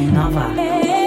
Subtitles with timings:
[0.00, 0.99] inovar.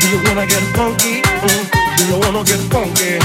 [0.00, 1.22] Do you wanna get funky?
[1.22, 1.64] Mm.
[1.96, 3.18] Do you wanna get funky?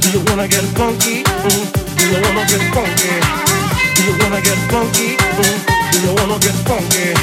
[0.00, 1.22] Do you wanna get funky?
[1.24, 1.64] Mm.
[1.96, 3.12] Do you wanna get funky?
[3.96, 5.08] Do you wanna get funky?
[5.38, 5.58] Mm.
[5.92, 7.14] Do you wanna get funky?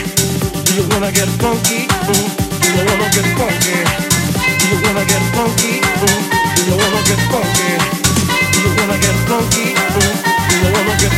[0.65, 1.80] Do you wanna get funky?
[2.10, 2.30] Mm.
[2.62, 3.76] Do you wanna get funky?
[4.60, 5.74] Do you wanna get funky?
[5.95, 6.21] Mm.
[6.56, 7.69] Do you wanna get funky?
[8.54, 9.65] Do you wanna get funky?
[9.76, 10.15] Mm.
[10.52, 11.12] Do you wanna get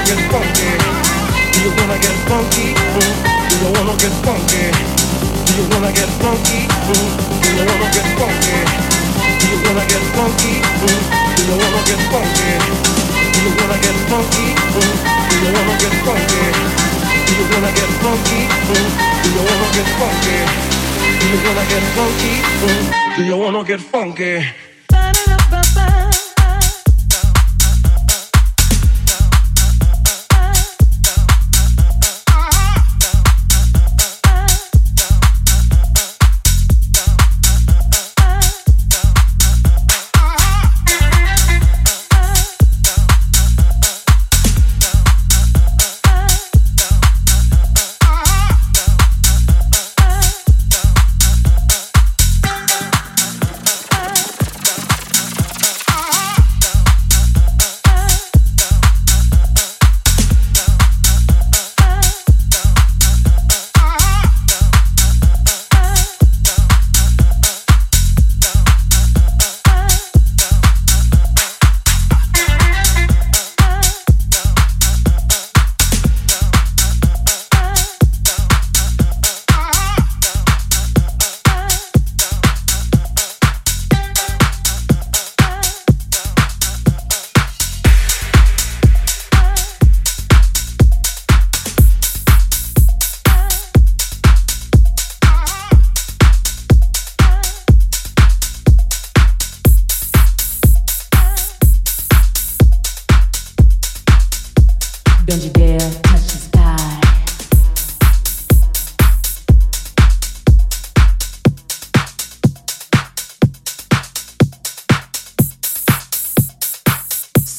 [0.09, 0.71] Get funky?
[1.53, 2.73] Do you wanna get funky?
[2.73, 3.13] Mm.
[3.49, 4.65] Do you wanna get funky?
[5.45, 6.65] Do you wanna get funky?
[6.65, 7.09] Mm.
[7.41, 8.57] Do you wanna get funky?
[9.37, 10.55] Do you wanna get funky?
[10.65, 11.01] Mm.
[11.37, 12.49] Do you wanna get funky?
[13.33, 14.47] Do you wanna get funky?
[14.81, 14.97] Mm.
[15.29, 16.45] Do you wanna get funky?
[17.25, 18.41] Do you wanna get funky?
[18.65, 18.89] Mm.
[19.21, 20.37] Do you wanna get funky?
[21.19, 22.33] Do you wanna get funky?
[22.65, 23.15] Mm.
[23.15, 24.68] Do you wanna get funky?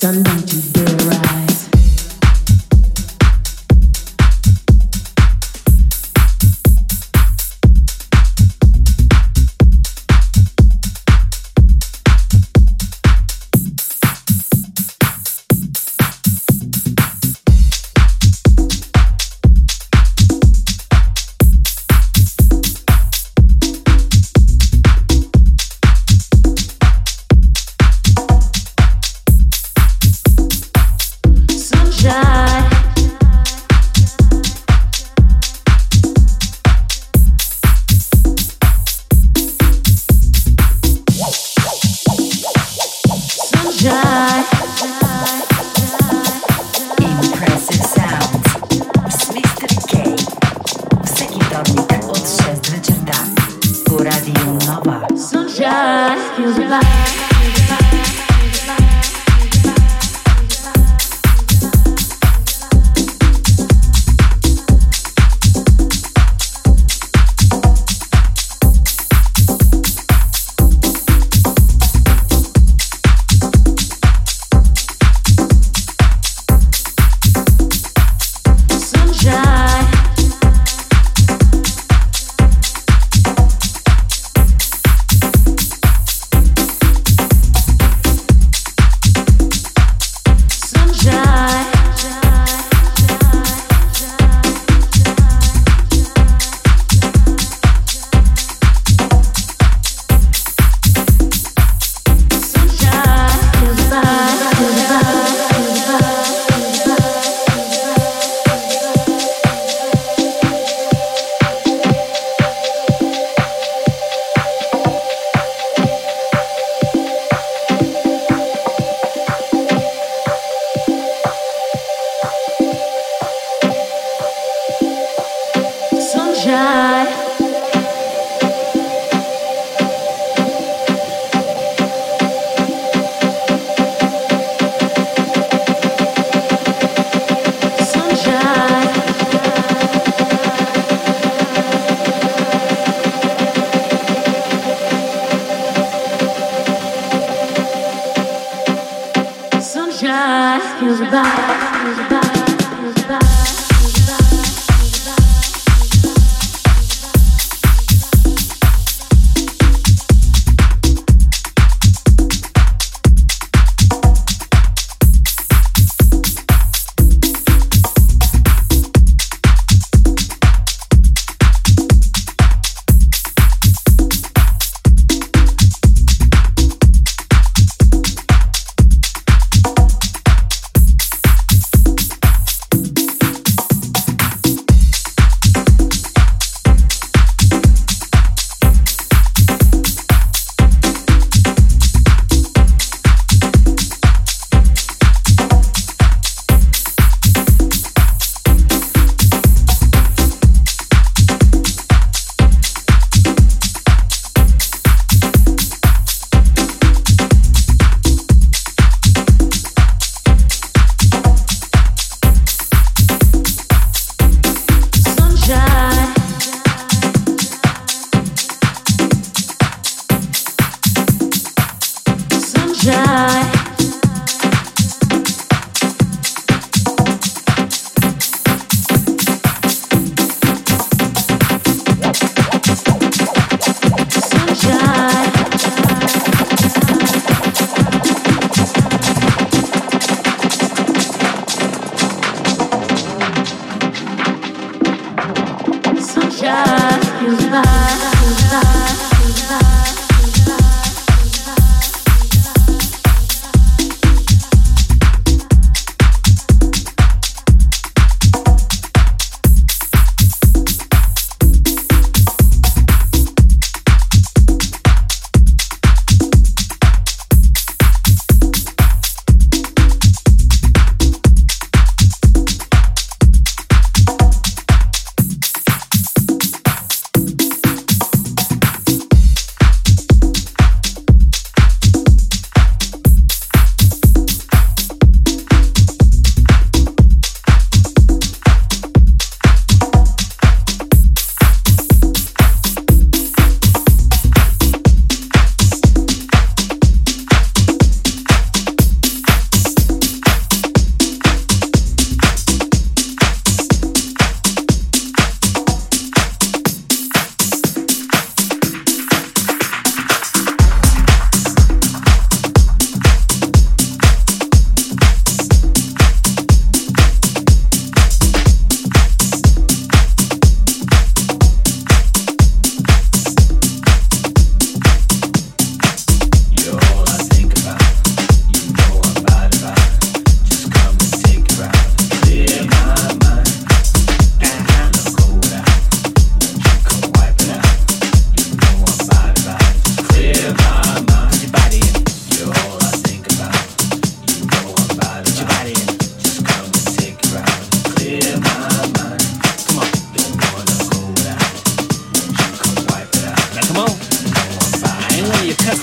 [0.00, 1.49] Done, don't you dare.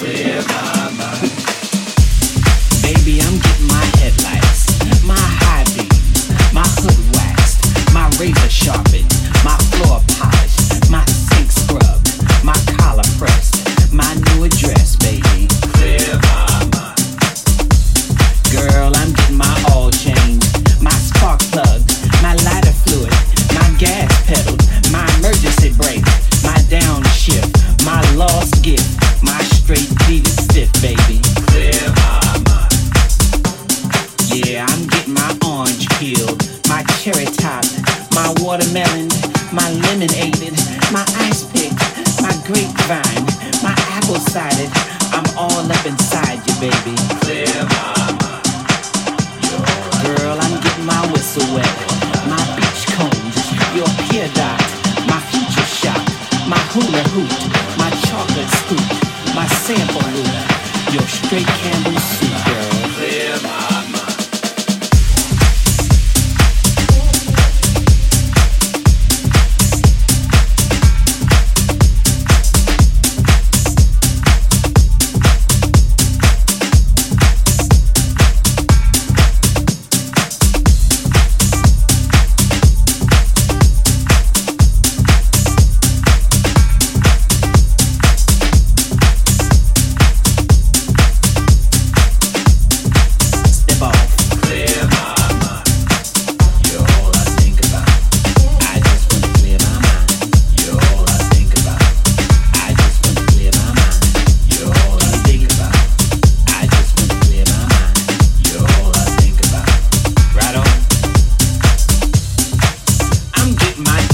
[0.03, 0.76] Liberdade.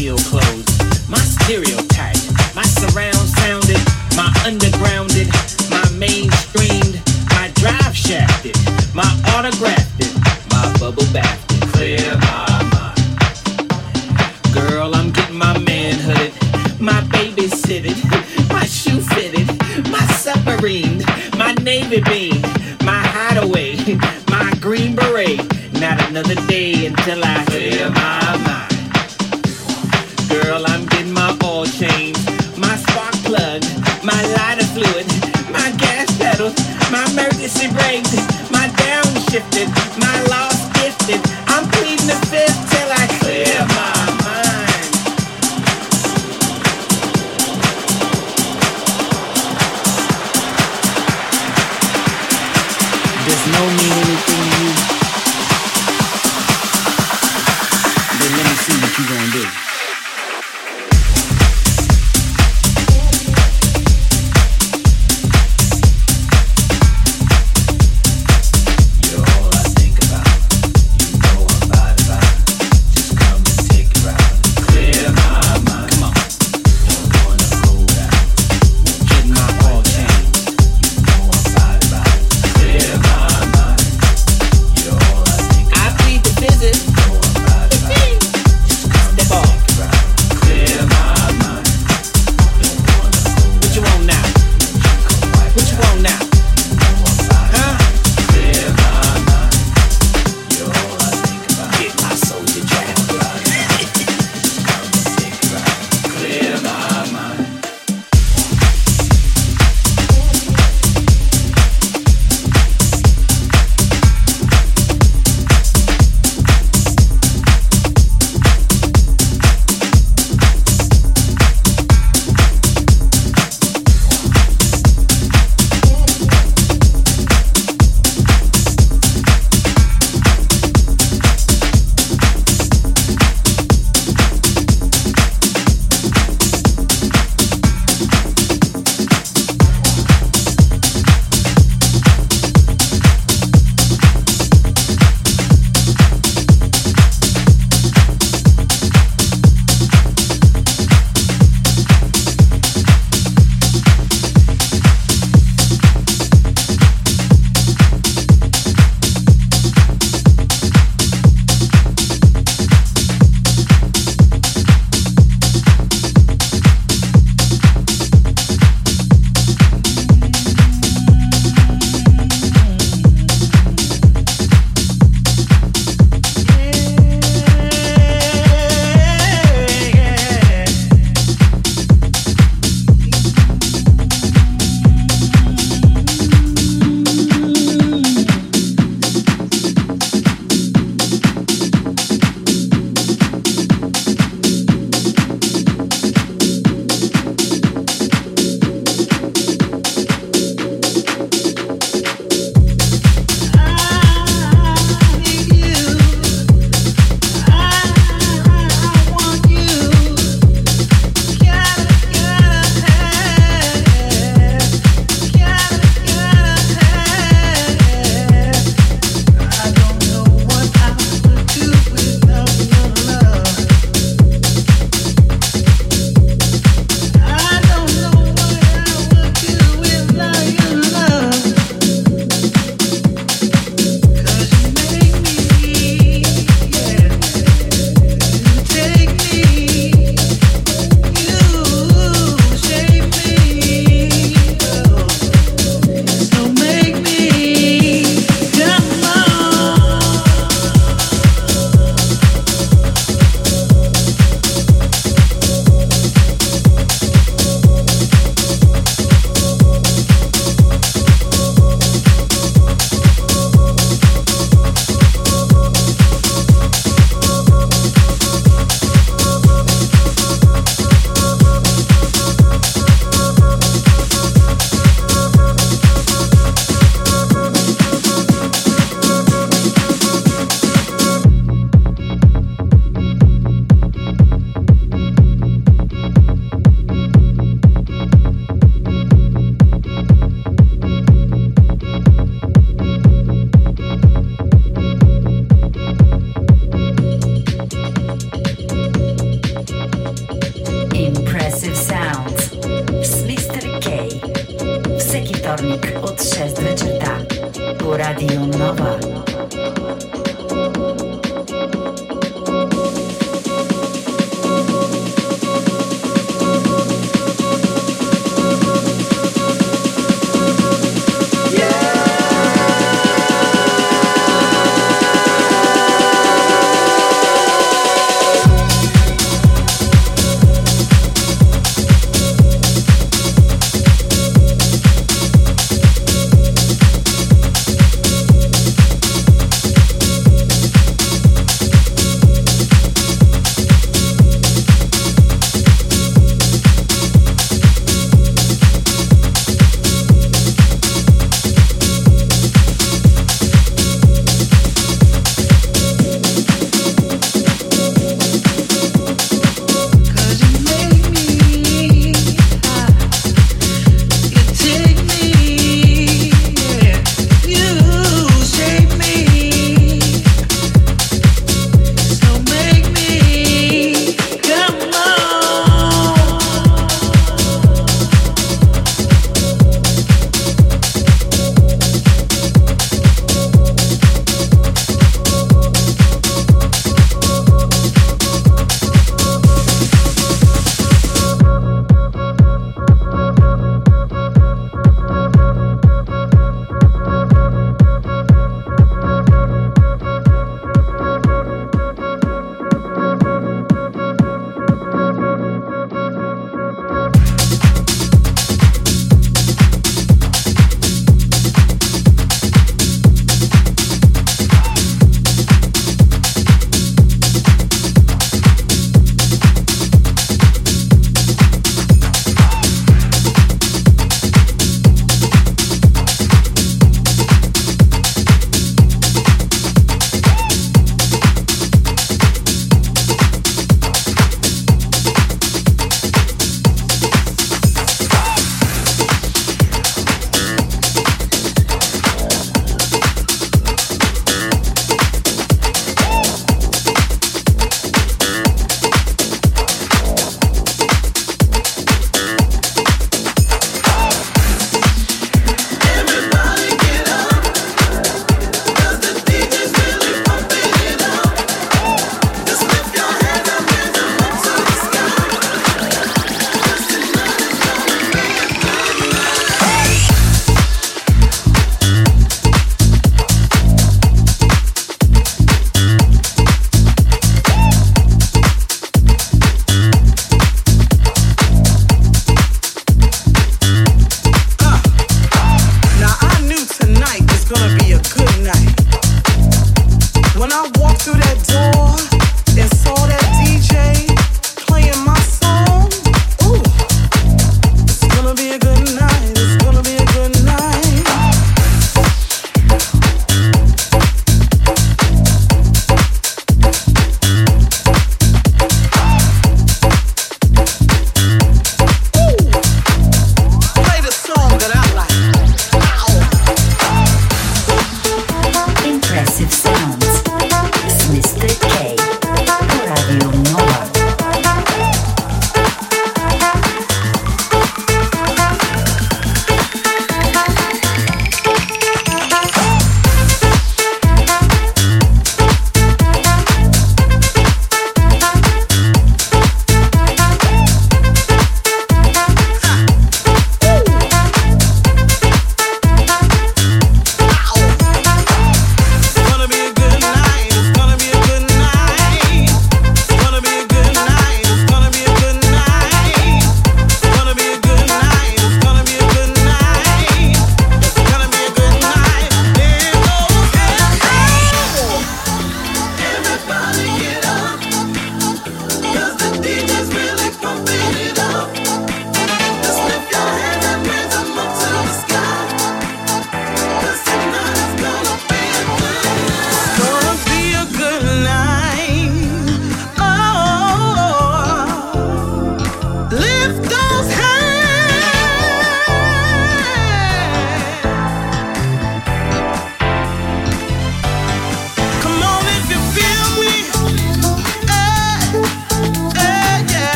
[0.00, 2.16] steel clothes, my stereotype,
[2.56, 3.84] my surround sounded,
[4.16, 4.89] my underground